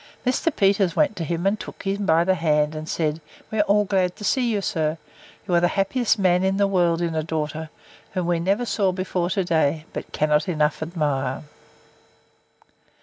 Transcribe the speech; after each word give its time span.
Mr. 0.25 0.55
Peters 0.55 0.95
went 0.95 1.15
to 1.15 1.23
him, 1.23 1.45
and 1.45 1.59
took 1.59 1.83
him 1.83 2.07
by 2.07 2.23
the 2.23 2.33
hand, 2.33 2.73
and 2.73 2.89
said, 2.89 3.21
We 3.51 3.59
are 3.59 3.63
all 3.69 3.85
glad 3.85 4.15
to 4.15 4.23
see 4.23 4.49
you, 4.51 4.59
sir; 4.59 4.97
you 5.47 5.53
are 5.53 5.59
the 5.61 5.67
happiest 5.67 6.17
man 6.17 6.43
in 6.43 6.57
the 6.57 6.65
world 6.65 7.03
in 7.03 7.13
a 7.13 7.21
daughter; 7.21 7.69
whom 8.13 8.25
we 8.25 8.39
never 8.39 8.65
saw 8.65 8.91
before 8.91 9.29
to 9.29 9.43
day, 9.43 9.85
but 9.93 10.11
cannot 10.11 10.49
enough 10.49 10.81
admire. 10.81 11.43